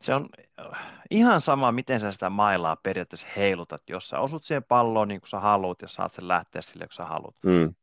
[0.00, 0.28] se on
[0.60, 3.82] äh, ihan sama, miten sä sitä mailaa periaatteessa heilutat.
[3.88, 6.94] Jos sä osut siihen palloon niin kuin sä haluat ja saat sen lähteä sille, kun
[6.94, 7.34] sä haluat.
[7.42, 7.74] Mm.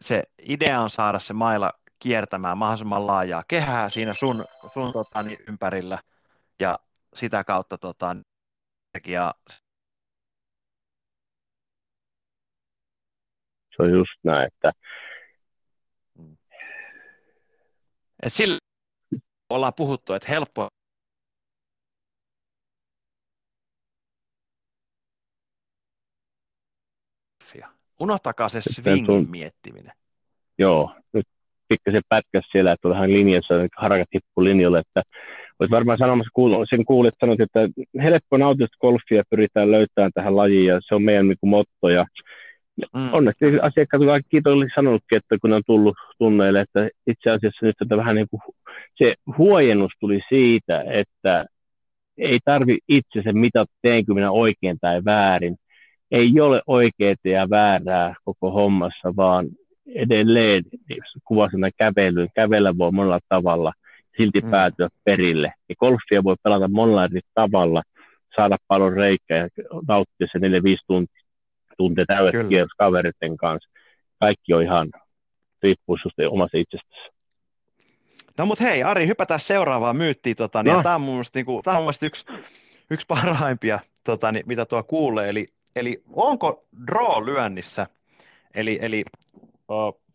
[0.00, 5.38] Se idea on saada se maila kiertämään mahdollisimman laajaa kehää siinä sun, sun tota, niin,
[5.48, 5.98] ympärillä
[6.60, 6.78] ja
[7.16, 8.16] sitä kautta tota,
[9.06, 9.34] ja
[13.76, 14.72] se on just näin, että
[18.22, 18.58] et sillä
[19.50, 20.68] ollaan puhuttu, että helppo
[28.02, 29.92] Unohtakaa se swingin miettiminen.
[30.58, 31.28] Joo, nyt
[31.72, 35.02] pikkasen pätkäs siellä, että vähän linjassa, harakat tippu linjalle, että
[35.58, 36.30] olet varmaan sanomassa,
[36.70, 37.60] sen kuulet sanot, että
[38.02, 42.04] helppo nautista golfia pyritään löytämään tähän lajiin ja se on meidän niin kuin, motto ja
[42.94, 43.12] mm.
[43.12, 47.96] onneksi asiakkaat ovat kiitollisesti sanonutkin, että kun on tullut tunneille, että itse asiassa nyt että
[47.96, 48.40] vähän niin kuin,
[48.94, 51.46] se huojennus tuli siitä, että
[52.18, 55.56] ei tarvi itse se mitata, teenkö minä oikein tai väärin.
[56.10, 59.48] Ei ole oikeaa ja väärää koko hommassa, vaan
[59.86, 60.62] edelleen
[61.24, 62.28] kuvasena kävelyyn.
[62.34, 63.72] Kävellä voi monella tavalla,
[64.16, 64.50] silti mm.
[64.50, 65.52] päätyä perille.
[65.68, 67.82] Ja golfia voi pelata monella eri tavalla,
[68.36, 69.48] saada paljon reikää ja
[69.88, 70.42] nauttia se 4-5
[70.86, 71.22] tuntia,
[71.76, 73.70] tuntia täydet kierros kaveritten kanssa.
[74.20, 74.88] Kaikki on ihan
[75.62, 77.12] riippuu sinusta omasta itsestäsi.
[78.38, 80.36] No mutta hei Ari, hypätään seuraavaan myyttiin.
[80.36, 80.82] Tota, niin, no.
[80.82, 82.24] Tämä on mun mielestä, niin kuin, tämä on mielestä yksi,
[82.90, 85.28] yksi parhaimpia, tota, niin, mitä tuo kuulee.
[85.28, 87.86] Eli, eli onko draw-lyönnissä,
[88.54, 89.04] eli, eli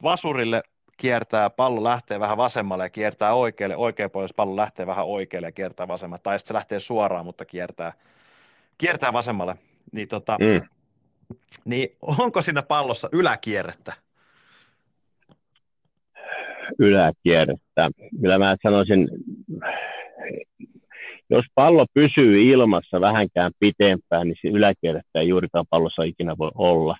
[0.03, 0.63] vasurille
[0.97, 5.51] kiertää, pallo lähtee vähän vasemmalle ja kiertää oikealle, oikea puolella pallo lähtee vähän oikealle ja
[5.51, 7.93] kiertää vasemmalle, tai sitten se lähtee suoraan, mutta kiertää,
[8.77, 9.55] kiertää vasemmalle,
[9.91, 10.67] niin, tota, mm.
[11.65, 13.93] niin onko siinä pallossa yläkierrettä?
[16.79, 17.89] Yläkierrettä.
[18.21, 19.09] Kyllä mä sanoisin,
[21.29, 26.97] jos pallo pysyy ilmassa vähänkään pitempään, niin yläkierrettä ei juurikaan pallossa ikinä voi olla.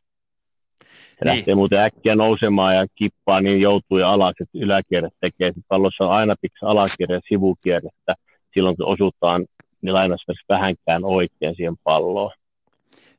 [1.19, 1.35] Se niin.
[1.35, 5.47] lähtee muuten äkkiä nousemaan ja kippaa, niin joutuu ja alas, että yläkierre tekee.
[5.47, 8.15] Sitten pallossa on aina pikkusen alakierre ja sivukierrettä.
[8.53, 9.45] Silloin kun osutaan,
[9.81, 12.31] niin lainausmerkissä vähänkään oikein siihen palloon.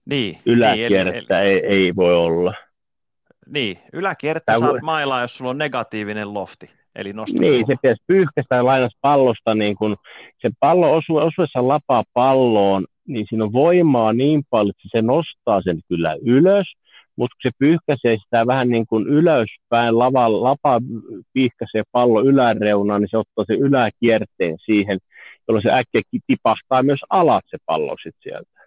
[0.05, 2.55] Niin, Yläkierrettä niin, eli, ei, ei, voi olla.
[3.47, 4.81] Niin, yläkierrettä Tämä saat voi...
[4.81, 6.71] mailaa, jos sulla on negatiivinen lofti.
[6.97, 9.97] Eli niin, se pitäisi pyyhkästä lainas pallosta, niin kun
[10.39, 15.63] se pallo osu, osuessa lapaa palloon, niin siinä on voimaa niin paljon, että se nostaa
[15.63, 16.67] sen kyllä ylös,
[17.19, 20.81] mutta kun se pyyhkäisee sitä vähän niin kuin ylöspäin, lava, lapa
[21.33, 24.99] pyyhkäisee pallo yläreunaan, niin se ottaa se yläkierteen siihen,
[25.49, 28.61] jolloin se äkkiä tipahtaa myös alas se pallo sitten sieltä.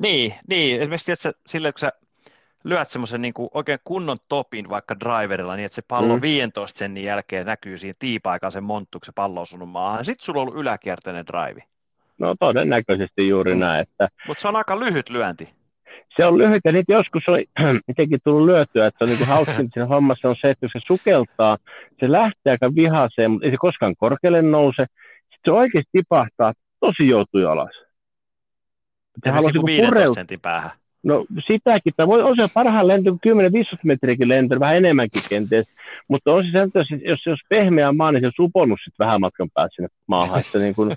[0.00, 0.80] Niin, niin.
[0.80, 1.92] esimerkiksi että sille, kun sä
[2.64, 6.22] lyöt semmoisen niin kuin oikein kunnon topin vaikka driverilla, niin että se pallo mm.
[6.22, 10.04] 15 sentin jälkeen näkyy siinä tiipaikan sen monttu, kun se pallo on sunut maahan.
[10.04, 11.62] Sitten sulla on ollut yläkierteinen drive.
[12.18, 13.60] No todennäköisesti juuri mm.
[13.60, 13.80] näin.
[13.80, 14.08] Että...
[14.26, 15.55] Mutta se on aika lyhyt lyönti
[16.16, 17.38] se on lyhyt ja niitä joskus on
[17.88, 20.80] jotenkin tullut lyötyä, että se on niin hauskin siinä hommassa on se, että jos se
[20.86, 21.58] sukeltaa,
[22.00, 24.86] se lähtee aika vihaseen, mutta ei se koskaan korkealle nouse.
[25.20, 27.86] Sitten se oikeasti tipahtaa, tosi joutuu alas.
[29.24, 30.14] Se haluaisi niin pureu...
[30.14, 30.70] sentin päähän.
[31.02, 33.16] No sitäkin, tai voi osa parhaan lento 10-15
[33.84, 35.66] metriäkin lento, vähän enemmänkin kenties,
[36.08, 39.48] mutta on se jos, jos, jos pehmeä maa, niin se on suponnut sitten vähän matkan
[39.54, 40.96] päässä sinne maahan, että niin kun,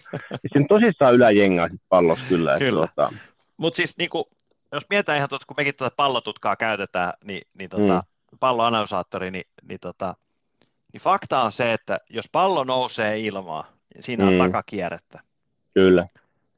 [0.55, 2.57] niin tosissaan yläjengaa sitten pallossa kyllä.
[2.59, 2.87] kyllä.
[2.95, 3.13] Tuota...
[3.57, 4.25] Mutta siis niin kuin,
[4.71, 8.37] jos mietitään ihan tuota, kun mekin tuota pallotutkaa käytetään, niin, niin tuota, mm.
[8.39, 10.15] palloanalysaattori, niin, niin, tota,
[10.93, 14.37] niin fakta on se, että jos pallo nousee ilmaan, niin siinä on mm.
[14.37, 15.19] takakierrettä.
[15.73, 16.07] Kyllä.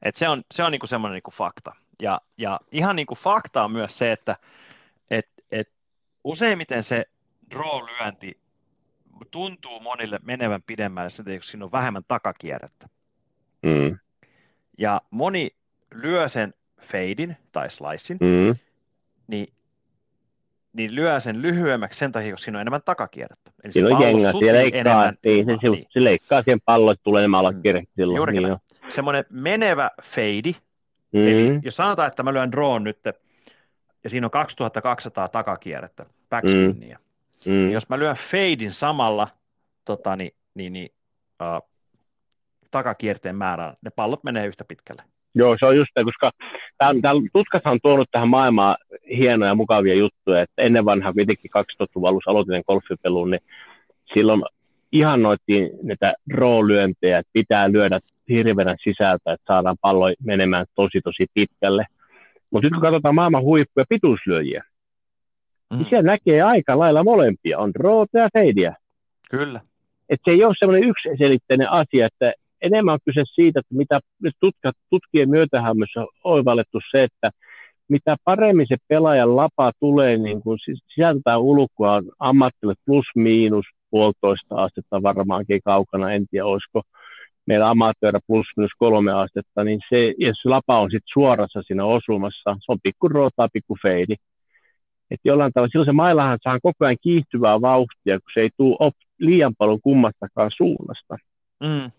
[0.02, 1.74] Et se on, se on niinku semmoinen niinku fakta.
[2.02, 4.36] Ja, ja ihan niinku fakta on myös se, että
[5.10, 5.68] et, et
[6.24, 7.04] useimmiten se
[7.50, 8.38] draw-lyönti
[9.30, 12.88] tuntuu monille menevän pidemmälle, sen kun siinä on vähemmän takakierrettä.
[13.62, 13.98] Mm.
[14.78, 15.50] Ja moni
[15.94, 18.56] lyö sen feidin tai slicein, mm.
[19.26, 19.48] niin,
[20.72, 23.50] niin lyö sen lyhyemmäksi sen takia, koska siinä on enemmän takakierrettä.
[23.64, 27.20] Eli siinä on jenga, se leikkaa, enemmän, niin, se, se leikkaa siihen pallon, että tulee
[27.20, 27.94] enemmän alakierrettä mm.
[27.96, 28.16] silloin.
[28.16, 28.56] Juurikin niin
[28.88, 30.56] Semmoinen menevä feidi,
[31.12, 31.28] mm.
[31.28, 32.98] eli jos sanotaan, että mä lyön drawn nyt,
[34.04, 36.98] ja siinä on 2200 takakierrettä, backspinnia,
[37.46, 37.52] mm.
[37.52, 37.70] mm.
[37.70, 39.28] jos mä lyön feidin samalla
[39.84, 40.90] tota, niin, niin, niin,
[41.42, 41.68] uh,
[42.70, 45.02] takakierteen määrään, ne pallot menee yhtä pitkälle.
[45.34, 46.30] Joo, se on just se, koska
[47.32, 48.76] tutkassa on tuonut tähän maailmaan
[49.16, 53.40] hienoja mukavia juttuja, että ennen vanhaa kuitenkin 2000-luvun alussa aloitin golfipelun, niin
[54.14, 54.42] silloin
[54.92, 61.86] ihannoitiin näitä roollyöntejä, että pitää lyödä hirveän sisältä, että saadaan pallo menemään tosi tosi pitkälle.
[62.50, 64.68] Mutta nyt kun katsotaan maailman huippuja pituuslyöjiä, niin
[65.70, 65.78] mm.
[65.78, 67.58] niin siellä näkee aika lailla molempia.
[67.58, 68.76] On roota ja feidiä.
[69.30, 69.60] Kyllä.
[70.08, 74.34] Et se ei ole semmoinen yksiselitteinen asia, että enemmän on kyse siitä, että mitä nyt
[74.40, 77.30] tutkat, tutkien myötähämmössä on oivallettu se, että
[77.88, 84.54] mitä paremmin se pelaajan lapa tulee, niin kuin sisältää ulkoa on ammattille plus miinus puolitoista
[84.54, 86.82] astetta varmaankin kaukana, en tiedä olisiko
[87.46, 91.84] meillä amatöörä plus minus kolme astetta, niin se, jos se lapa on sitten suorassa siinä
[91.84, 94.14] osumassa, se on pikku rootaa, pikku feidi.
[95.10, 98.90] Että jollain tavalla, silloin se mailahan saa koko ajan kiihtyvää vauhtia, kun se ei tule
[99.18, 101.16] liian paljon kummastakaan suunnasta.
[101.60, 101.90] Mm.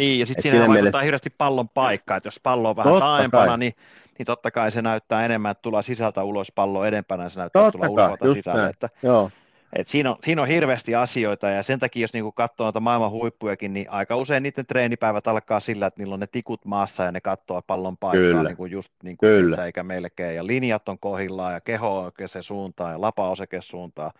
[0.00, 1.00] Niin, ja sitten siinä vaikuttaa mielessä...
[1.00, 3.74] hirveästi pallon paikkaa, että jos pallo on vähän taaempana, niin,
[4.18, 7.72] niin totta kai se näyttää enemmän, että tulee sisältä ulos pallo edempänä, se näyttää, että
[7.72, 8.68] tulee ulkoa sisälle.
[8.68, 9.30] Että, Joo.
[9.72, 13.10] Et siinä, on, siinä on hirveästi asioita ja sen takia, jos niinku katsoo noita maailman
[13.10, 17.12] huippujakin, niin aika usein niiden treenipäivät alkaa sillä, että niillä on ne tikut maassa ja
[17.12, 19.66] ne katsoo pallon paikkaa niin kuin just niin kuin Kyllä.
[19.66, 20.36] eikä melkein.
[20.36, 24.12] Ja linjat on kohillaan ja keho on oikeaan suuntaan ja lapa on suuntaan.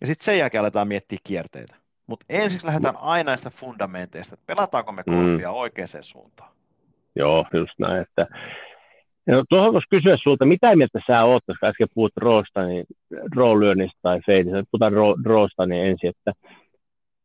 [0.00, 1.74] Ja sitten sen jälkeen aletaan miettiä kierteitä.
[2.06, 5.54] Mutta ensiksi lähdetään aina näistä fundamenteista, että pelataanko me golfia mm.
[5.54, 6.50] oikeaan suuntaan.
[7.16, 8.02] Joo, just näin.
[8.02, 8.26] Että
[9.26, 12.84] No, tuohon voisi kysyä sinulta, mitä mieltä sä oot, koska äsken puhut roosta, niin
[13.36, 16.32] roollyönnistä tai feidistä, puhutaan ro, roosta niin ensin, että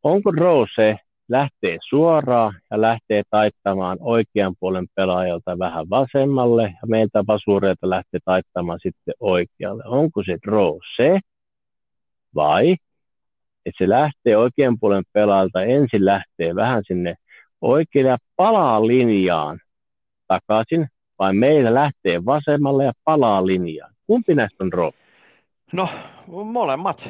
[0.03, 0.97] onko roo se,
[1.29, 8.79] lähtee suoraan ja lähtee taittamaan oikean puolen pelaajalta vähän vasemmalle ja meiltä vasureilta lähtee taittamaan
[8.81, 9.83] sitten oikealle.
[9.85, 11.19] Onko se draw se
[12.35, 12.75] vai
[13.65, 17.15] että se lähtee oikean puolen pelaajalta, ensin lähtee vähän sinne
[17.61, 19.59] oikealle ja palaa linjaan
[20.27, 20.87] takaisin
[21.19, 23.93] vai meillä lähtee vasemmalle ja palaa linjaan?
[24.07, 24.95] Kumpi näistä on Rob?
[25.73, 25.89] No,
[26.27, 27.01] molemmat.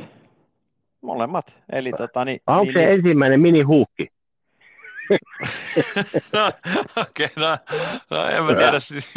[1.01, 1.45] Molemmat.
[1.71, 2.89] Eli, tota, niin, Onko niin, se niin...
[2.89, 4.07] ensimmäinen mini-huukki?
[6.33, 6.47] No,
[7.01, 7.57] okei, okay, no,
[8.09, 8.79] no, en mä tiedä.
[8.79, 9.09] Siis,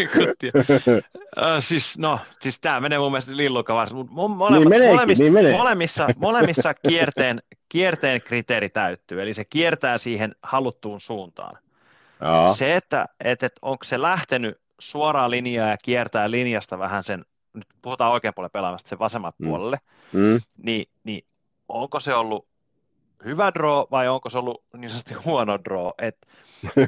[1.61, 5.52] siis, no, siis tämä menee mun mielestä lillukavasti, mutta molemmat, niin meneekin, molemmissa, niin menee.
[5.52, 11.59] molemmissa, molemmissa kierteen, kierteen kriteeri täyttyy, eli se kiertää siihen haluttuun suuntaan.
[12.20, 12.52] Joo.
[12.52, 17.66] Se, että, että, että onko se lähtenyt suoraa linjaa ja kiertää linjasta vähän sen, nyt
[17.83, 19.48] puhutaan oikean puolen pelaamasta, sen vasemmat mm.
[19.48, 19.78] puolelle,
[20.12, 20.40] mm.
[20.62, 21.24] Niin, niin
[21.68, 22.46] onko se ollut
[23.25, 25.89] hyvä draw vai onko se ollut niin sanotusti huono draw?
[25.99, 26.17] Et,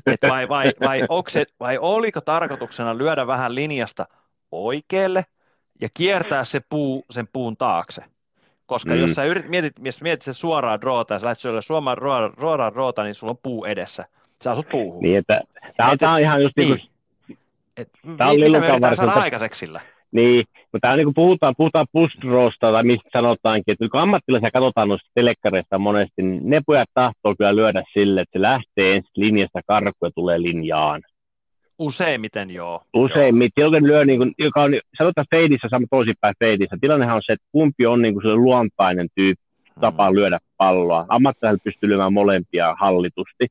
[0.06, 4.06] et vai, vai, vai, se, vai oliko tarkoituksena lyödä vähän linjasta
[4.52, 5.24] oikealle
[5.80, 8.04] ja kiertää se puu sen puun taakse?
[8.66, 9.00] Koska mm.
[9.00, 12.74] jos sä yrit, mietit, jos mietit se suoraa drawta ja sä lähdet syödä suoraan, suoraan
[12.74, 14.04] drawta, niin sulla on puu edessä.
[14.44, 15.02] Sä asut puuhun.
[15.02, 15.40] Niin, että
[15.76, 16.68] tämä on, on ihan just niin,
[17.28, 17.38] niin
[17.76, 19.80] et, tämä on mitä me yritetään saada aikaiseksi sillä?
[20.12, 25.78] Niin, mutta niin puhutaan, puhutaan pustrosta tai mistä sanotaankin, että kun ammattilaisia katsotaan noista telekkareista
[25.78, 30.10] monesti, niin ne pojat tahtoo kyllä lyödä sille, että se lähtee ensin linjasta karkku ja
[30.14, 31.02] tulee linjaan.
[31.78, 32.82] Useimmiten joo.
[32.94, 36.76] Useimmiten, joka lyö, niin kuin, joka on, sanotaan feidissä, sama toisinpäin feidissä.
[36.80, 39.44] Tilannehan on se, että kumpi on niin kuin se luontainen tyyppi,
[39.80, 40.16] tapa mm.
[40.16, 41.06] lyödä palloa.
[41.08, 43.46] Ammattilaiset pystyy lyömään molempia hallitusti.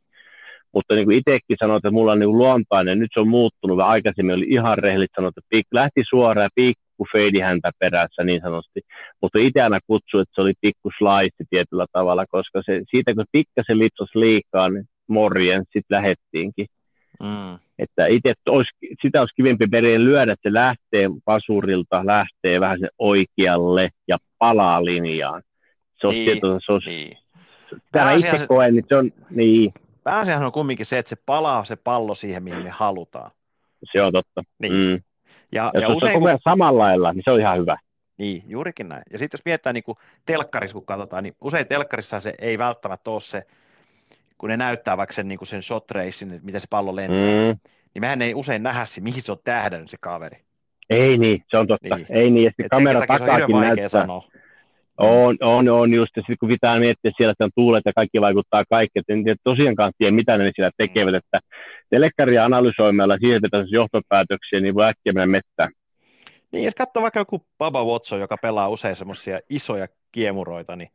[0.75, 3.89] Mutta niin kuin itsekin sanoin, että mulla on niin luontainen, nyt se on muuttunut, vaan
[3.89, 8.81] aikaisemmin oli ihan rehellit sanoa, että piik, lähti suoraan pikku feidi häntä perässä niin sanotusti.
[9.21, 13.25] Mutta itse aina kutsui, että se oli pikku slice tietyllä tavalla, koska se, siitä kun
[13.31, 16.65] pikkasen lipsas liikaa, niin morjen, sitten lähettiinkin.
[17.23, 17.59] Mm.
[17.79, 18.69] Että itse olisi,
[19.01, 24.85] sitä olisi kivempi perien lyödä, että se lähtee vasurilta, lähtee vähän sen oikealle ja palaa
[24.85, 25.41] linjaan.
[26.01, 27.17] Se olisi, niin, tietysti, se olisi, niin.
[27.91, 29.73] Tämä itse koen, niin se on, niin,
[30.05, 33.31] pääasiahan on kumminkin se, että se palaa se pallo siihen, mihin me halutaan.
[33.91, 34.43] Se on totta.
[34.59, 34.73] Niin.
[34.73, 35.01] Mm.
[35.51, 36.39] Ja, ja, ja usein, se on kun...
[36.43, 37.77] samalla lailla, niin se on ihan hyvä.
[38.17, 39.03] Niin, juurikin näin.
[39.11, 43.11] Ja sitten jos mietitään niin kuin telkkarissa, kun katsotaan, niin usein telkkarissa se ei välttämättä
[43.11, 43.43] ole se,
[44.37, 47.19] kun ne näyttää vaikka sen, niin kuin sen shot racein, että miten se pallo lentää,
[47.19, 47.59] mm.
[47.93, 50.37] niin mehän ei usein nähdä, mihin se on tähdännyt se kaveri.
[50.89, 51.95] Ei niin, se on totta.
[51.95, 52.07] Niin.
[52.09, 53.89] Ei niin, ja sitten kamera takaakin näyttää.
[53.89, 54.23] Sanoa.
[54.97, 58.21] On, on, on just, ja sitten kun pitää miettiä siellä, että on tuulet ja kaikki
[58.21, 61.39] vaikuttaa kaikki, että en tosiaankaan tiedä, mitä ne siellä tekevät, että
[61.89, 65.71] telekkaria analysoimalla siihen, että johtopäätöksiä, niin voi äkkiä mennä mettään.
[66.51, 70.89] Niin, jos katsoo vaikka joku Baba Watson, joka pelaa usein semmoisia isoja kiemuroita, niin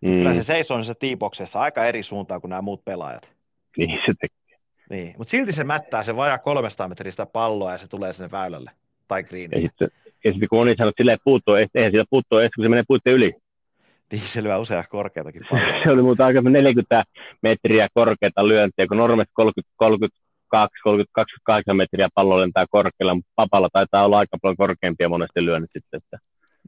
[0.00, 0.10] mm.
[0.10, 3.28] kyllä se seisoo niissä tiipoksessa aika eri suuntaan kuin nämä muut pelaajat.
[3.76, 4.58] Niin se tekee.
[4.90, 8.70] Niin, mutta silti se mättää se vajaa 300 metristä palloa ja se tulee sinne väylälle
[9.08, 9.62] tai greeniin.
[9.62, 9.88] Ja sitten,
[10.24, 12.68] ja sitten kun moni sanoo, että sille ei puuttua, eihän sillä puuttua edes, kun se
[12.68, 13.34] menee puitteen yli.
[14.12, 15.42] Niin, se lyö usein korkeatakin
[15.84, 17.04] se oli muuta aika 40
[17.42, 23.68] metriä korkeata lyöntiä, kun normaalisti 30, 32, 30, 28 metriä pallo lentää korkealla, mutta papalla
[23.72, 25.98] taitaa olla aika paljon korkeampia monesti lyönnit sitten.
[26.04, 26.18] Että...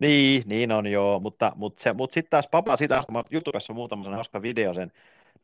[0.01, 3.73] Niin, niin on joo, mutta, mutta, se, mutta sitten taas Papa sitä, kun mä YouTubessa
[3.73, 4.93] muutama hauska video sen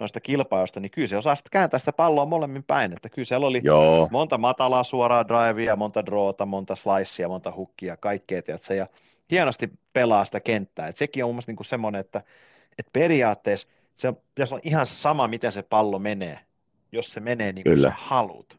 [0.00, 3.46] noista kilpailuista, niin kyllä se osaa sitten kääntää sitä palloa molemmin päin, että kyllä siellä
[3.46, 4.08] oli Joo.
[4.10, 8.86] monta matalaa suoraa drivea, monta droota, monta slicea, monta hukkia, kaikkea, tiedätkö, ja
[9.30, 12.22] hienosti pelaa sitä kenttää, et sekin on mun mielestä niin semmoinen, että,
[12.78, 16.38] että periaatteessa se on, pitäisi olla ihan sama, miten se pallo menee,
[16.92, 17.88] jos se menee niin kuin Kyllä.
[17.88, 18.58] sä haluat.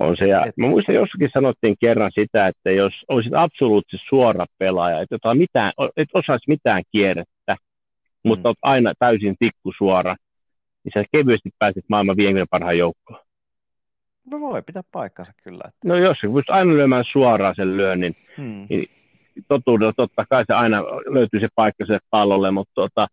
[0.00, 0.56] On se, ja Et...
[0.56, 6.08] mä muistan jossakin sanottiin kerran sitä, että jos olisit absoluuttisesti suora pelaaja, että mitään, et
[6.14, 7.37] osaisi mitään kierrettä,
[8.28, 8.48] mutta mm.
[8.48, 10.16] olet aina täysin tikkusuora,
[10.84, 13.20] niin sä kevyesti pääset maailman 50 parhaan joukkoon.
[14.30, 15.64] No voi pitää paikkansa kyllä.
[15.68, 15.78] Että...
[15.84, 18.66] No jos sä pystyt aina lyömään suoraan sen lyönnin, hmm.
[18.68, 18.90] niin
[19.48, 23.06] totuudella totta kai se aina löytyy se paikka sille pallolle, mutta tota,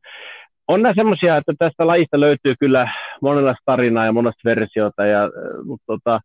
[0.67, 5.30] on nämä semmoisia, että tästä lajista löytyy kyllä monenlaista tarinaa ja monesta versiota, ja,
[5.63, 6.19] mutta tota,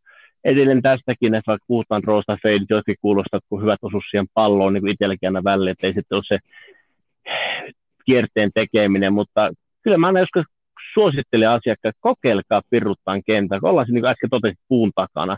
[0.44, 4.88] edelleen tästäkin, että vaikka puhutaan roosta feidit, jotka kuulostaa, kun hyvät osuus siihen palloon niin
[4.88, 6.38] itselläkin aina väliin, että ei sitten ole se
[8.06, 9.50] kierteen tekeminen, mutta
[9.82, 10.44] kyllä mä aina joskus
[10.94, 15.36] suosittelen asiakkaat, kokeilkaa pirruttaan kentää, kun ollaan se, niin kuin äsken totesin, puun takana.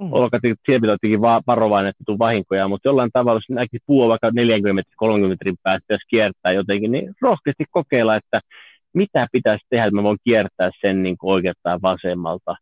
[0.00, 0.12] Mm.
[0.12, 4.32] Olkaa siellä tietenkin varovainen, että tuu vahinkoja, mutta jollain tavalla, jos näkisi puu vaikka 40-30
[5.28, 8.40] metrin päästä, jos kiertää jotenkin, niin rohkeasti kokeilla, että
[8.94, 12.54] mitä pitäisi tehdä, että mä voin kiertää sen niin oikealta tai vasemmalta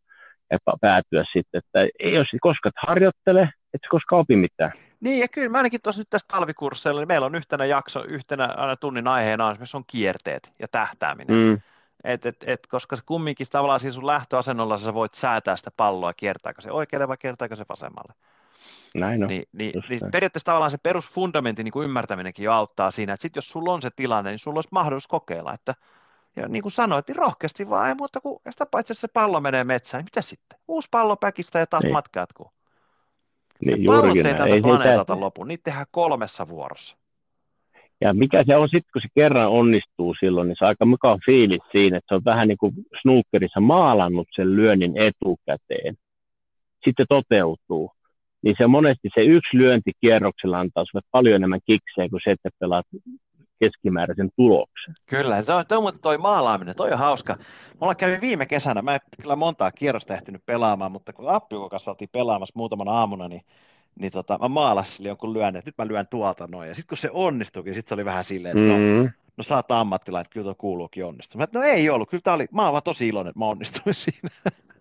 [0.51, 3.41] ja päätyä sitten, että jos koskaan harjoittele,
[3.75, 4.73] että koska opi mitään.
[5.05, 8.45] Niin, ja kyllä mä ainakin tuossa nyt tässä talvikursseilla, niin meillä on yhtenä jakso, yhtenä
[8.57, 11.37] aina tunnin aiheena on, on kierteet ja tähtääminen.
[11.37, 11.61] Mm.
[12.05, 16.63] Et, et, et, koska kumminkin tavallaan siinä sun lähtöasennolla sä voit säätää sitä palloa, kiertääkö
[16.63, 18.15] se oikealle vai kiertääkö se vasemmalle.
[18.95, 19.29] Näin on.
[19.29, 23.37] Niin, niin, niin periaatteessa tavallaan se perusfundamentin niin kuin ymmärtäminenkin jo auttaa siinä, että sit
[23.37, 25.75] jos sulla on se tilanne, niin sulla olisi mahdollisuus kokeilla, että
[26.37, 29.41] ja niin kuin sanoit, niin rohkeasti vaan, ei muuta kuin sitä paitsi, että se pallo
[29.41, 30.59] menee metsään, niin mitä sitten?
[30.69, 31.93] Uusi pallo päkistä ja taas niin.
[31.93, 32.51] matka jatkuu.
[33.65, 36.97] Niin, pallot ei tältä planeetalta lopu, niitä tehdään kolmessa vuorossa.
[38.01, 41.19] Ja mikä se on sitten, kun se kerran onnistuu silloin, niin se on aika mukava
[41.27, 45.95] fiilis siinä, että se on vähän niin kuin snookerissa maalannut sen lyönnin etukäteen.
[46.85, 47.91] Sitten toteutuu.
[48.43, 52.49] Niin se monesti se yksi lyönti kierroksella antaa sinulle paljon enemmän kiksejä kuin se, että
[52.61, 52.87] pelaat
[53.65, 54.95] keskimääräisen tuloksen.
[55.07, 57.37] Kyllä, se on, toi, toi maalaaminen, toi on hauska.
[57.81, 61.91] Mulla kävi viime kesänä, mä en kyllä montaa kierrosta ehtinyt pelaamaan, mutta kun Appiukon kanssa
[61.91, 63.43] oltiin pelaamassa muutaman aamuna, niin
[63.99, 66.69] niin tota, mä maalasin jonkun lyön, että nyt mä lyön tuolta noin.
[66.69, 69.11] Ja sitten kun se onnistuikin, sitten se oli vähän silleen, että no, mm.
[69.37, 71.39] no sä oot ammattilainen, että kyllä tuo kuuluukin onnistua.
[71.39, 73.95] Mä, no ei ollut, kyllä tää oli, mä oon vaan tosi iloinen, että mä onnistuin
[73.95, 74.29] siinä.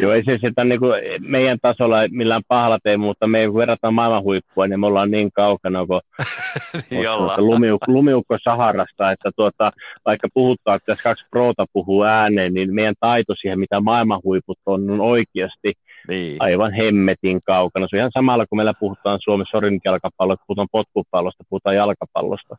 [0.00, 0.94] Joo, ei se sitä niin kuin
[1.28, 5.32] meidän tasolla millään pahalla tee, mutta me ei verrataan maailman huippua, niin me ollaan niin
[5.32, 6.00] kaukana kuin
[6.90, 9.72] niin tuota, lumiukko, lumiukko Saharasta, että tuota,
[10.06, 14.58] vaikka puhutaan, että tässä kaksi proota puhuu ääneen, niin meidän taito siihen, mitä maailman huiput
[14.66, 15.72] on, on oikeasti
[16.08, 16.36] niin.
[16.40, 17.86] aivan hemmetin kaukana.
[17.90, 22.56] Se on ihan samalla, kun meillä puhutaan Suomen sorinjalkapallosta, puhutaan potkupallosta, puhutaan jalkapallosta.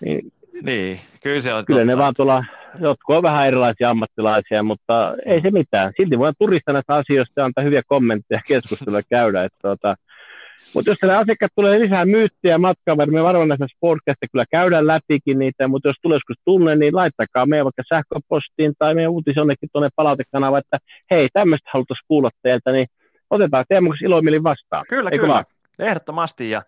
[0.00, 1.86] Niin niin, kyllä se on Kyllä totta.
[1.92, 2.44] ne vaan tuolla,
[2.80, 5.92] jotkut on vähän erilaisia ammattilaisia, mutta ei se mitään.
[5.96, 9.44] Silti voidaan turistaa näistä asioista ja antaa hyviä kommentteja keskustelua käydä.
[9.44, 9.94] Että tuota,
[10.74, 15.38] mutta jos tällä asiakkaat tulee lisää myyttiä matkaan, me varmaan näissä podcastissa kyllä käydään läpikin
[15.38, 19.68] niitä, mutta jos tulee joskus tunne, niin laittakaa meidän vaikka sähköpostiin tai meidän uutis jonnekin
[19.72, 20.78] tuonne palautekanava, että
[21.10, 22.86] hei, tämmöistä haluttaisiin kuulla teiltä, niin
[23.30, 24.84] otetaan Teemu ilomielin vastaan.
[24.88, 25.34] Kyllä, Eikö kyllä.
[25.34, 25.44] Vaan?
[25.78, 26.50] Ehdottomasti.
[26.50, 26.62] Ja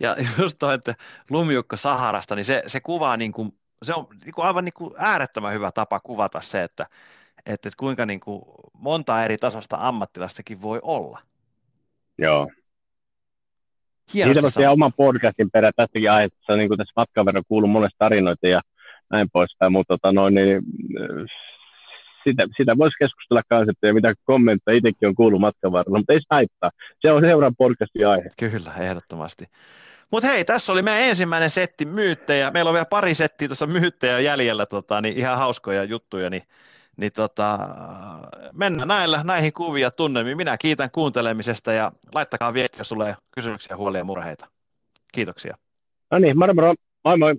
[0.00, 0.94] ja just tuo, että
[1.30, 4.94] lumiukko Saharasta, niin se, se kuvaa niin kuin, se on niin kuin aivan niin kuin
[4.98, 6.86] äärettömän hyvä tapa kuvata se, että,
[7.38, 11.20] että, että kuinka niin kuin monta eri tasosta ammattilastakin voi olla.
[12.18, 12.50] Joo.
[14.14, 17.98] Hienosti Siitä voisi oman podcastin perään tästäkin aiheesta, niin kuin tässä matkan verran kuuluu monesta
[17.98, 18.62] tarinoita ja
[19.10, 20.62] näin poispäin, mutta tota, noin, niin,
[22.28, 26.20] sitä, sitä voisi keskustella kanssa, ja mitä kommentteja itsekin on kuullut matkan varrella, mutta ei
[26.20, 26.70] se haittaa.
[27.00, 28.30] Se on seuraavan podcastin aihe.
[28.38, 29.44] Kyllä, ehdottomasti.
[30.10, 32.50] Mutta hei, tässä oli meidän ensimmäinen setti myyttejä.
[32.50, 36.42] Meillä on vielä pari settiä tuossa myyttejä jäljellä, tota, niin ihan hauskoja juttuja, niin,
[36.96, 37.58] niin tota,
[38.52, 40.36] mennään näillä, näihin kuvia tunnelmiin.
[40.36, 44.46] Minä kiitän kuuntelemisesta ja laittakaa viestiä, jos tulee kysymyksiä, huolia ja murheita.
[45.12, 45.56] Kiitoksia.
[46.10, 46.74] No niin, moro moro.
[47.04, 47.34] Moi moi.